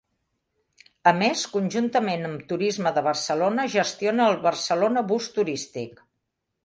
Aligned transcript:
A 1.09 1.11
més, 1.17 1.43
conjuntament 1.57 2.25
amb 2.29 2.41
Turisme 2.53 2.95
de 2.95 3.03
Barcelona 3.09 3.67
gestiona 3.75 4.27
el 4.33 4.39
Barcelona 4.47 5.05
Bus 5.13 5.29
Turístic. 5.37 6.03